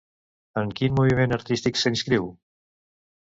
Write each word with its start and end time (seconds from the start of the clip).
En 0.61 0.71
quin 0.79 0.95
moviment 0.99 1.37
artístic 1.37 1.79
s'inscriu? 1.81 2.27